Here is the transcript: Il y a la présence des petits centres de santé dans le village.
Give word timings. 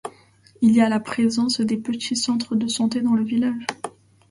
Il 0.63 0.71
y 0.75 0.81
a 0.81 0.89
la 0.89 0.99
présence 0.99 1.61
des 1.61 1.77
petits 1.77 2.15
centres 2.15 2.55
de 2.55 2.65
santé 2.67 3.01
dans 3.03 3.13
le 3.13 3.23
village. 3.23 3.67